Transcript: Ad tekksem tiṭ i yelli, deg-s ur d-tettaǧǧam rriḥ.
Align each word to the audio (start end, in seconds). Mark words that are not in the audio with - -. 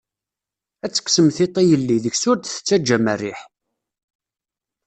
Ad 0.85 0.91
tekksem 0.91 1.27
tiṭ 1.35 1.55
i 1.61 1.63
yelli, 1.69 1.97
deg-s 2.03 2.23
ur 2.29 2.37
d-tettaǧǧam 2.37 3.05
rriḥ. 3.17 3.39